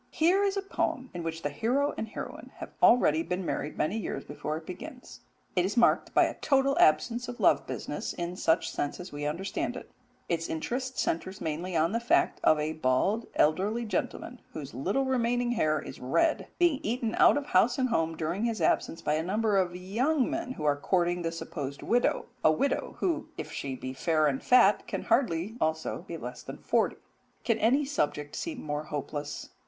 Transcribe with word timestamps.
Here 0.09 0.43
is 0.43 0.57
a 0.57 0.63
poem 0.63 1.11
in 1.13 1.21
which 1.21 1.43
the 1.43 1.51
hero 1.51 1.93
and 1.95 2.07
heroine 2.07 2.49
have 2.55 2.71
already 2.81 3.21
been 3.21 3.45
married 3.45 3.77
many 3.77 3.99
years 3.99 4.23
before 4.23 4.57
it 4.57 4.65
begins: 4.65 5.19
it 5.55 5.63
is 5.63 5.77
marked 5.77 6.11
by 6.15 6.23
a 6.23 6.33
total 6.33 6.75
absence 6.79 7.27
of 7.27 7.39
love 7.39 7.67
business 7.67 8.11
in 8.11 8.35
such 8.35 8.71
sense 8.71 8.99
as 8.99 9.11
we 9.11 9.27
understand 9.27 9.75
it: 9.75 9.91
its 10.27 10.49
interest 10.49 10.97
centres 10.97 11.39
mainly 11.39 11.75
in 11.75 11.91
the 11.91 11.99
fact 11.99 12.41
of 12.43 12.57
a 12.59 12.73
bald 12.73 13.27
elderly 13.35 13.85
gentleman, 13.85 14.41
whose 14.53 14.73
little 14.73 15.05
remaining 15.05 15.51
hair 15.51 15.79
is 15.79 15.99
red, 15.99 16.47
being 16.57 16.79
eaten 16.81 17.13
out 17.19 17.37
of 17.37 17.45
house 17.45 17.77
and 17.77 17.89
home 17.89 18.17
during 18.17 18.45
his 18.45 18.59
absence 18.59 19.03
by 19.03 19.13
a 19.13 19.21
number 19.21 19.55
of 19.55 19.75
young 19.75 20.27
men 20.31 20.53
who 20.53 20.63
are 20.65 20.75
courting 20.77 21.21
the 21.21 21.31
supposed 21.31 21.83
widow 21.83 22.25
a 22.43 22.51
widow 22.51 22.95
who, 23.01 23.29
if 23.37 23.51
she 23.51 23.75
be 23.75 23.93
fair 23.93 24.25
and 24.25 24.41
fat, 24.41 24.87
can 24.87 25.03
hardly 25.03 25.55
also 25.61 26.01
be 26.07 26.17
less 26.17 26.41
than 26.41 26.57
forty. 26.57 26.95
Can 27.43 27.59
any 27.59 27.85
subject 27.85 28.35
seem 28.35 28.63
more 28.63 28.85
hopeless? 28.85 29.49